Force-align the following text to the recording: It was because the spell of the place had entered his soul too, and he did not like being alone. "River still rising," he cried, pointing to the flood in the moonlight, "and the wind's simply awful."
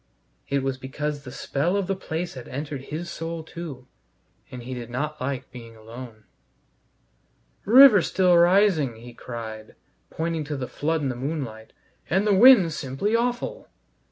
It 0.49 0.63
was 0.63 0.79
because 0.79 1.21
the 1.25 1.31
spell 1.31 1.77
of 1.77 1.85
the 1.85 1.95
place 1.95 2.33
had 2.33 2.47
entered 2.47 2.85
his 2.85 3.07
soul 3.07 3.43
too, 3.43 3.85
and 4.49 4.63
he 4.63 4.73
did 4.73 4.89
not 4.89 5.21
like 5.21 5.51
being 5.51 5.75
alone. 5.75 6.23
"River 7.65 8.01
still 8.01 8.35
rising," 8.35 8.95
he 8.95 9.13
cried, 9.13 9.75
pointing 10.09 10.43
to 10.45 10.57
the 10.57 10.67
flood 10.67 11.03
in 11.03 11.09
the 11.09 11.15
moonlight, 11.15 11.71
"and 12.09 12.25
the 12.25 12.33
wind's 12.33 12.75
simply 12.75 13.15
awful." 13.15 13.69